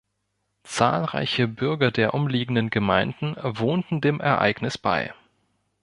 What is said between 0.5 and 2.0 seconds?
Zahlreiche Bürger